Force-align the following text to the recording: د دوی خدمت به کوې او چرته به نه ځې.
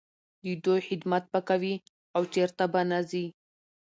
د 0.43 0.45
دوی 0.63 0.79
خدمت 0.87 1.23
به 1.31 1.39
کوې 1.49 1.75
او 2.15 2.21
چرته 2.33 2.65
به 2.73 2.81
نه 2.91 2.99
ځې. 3.09 3.25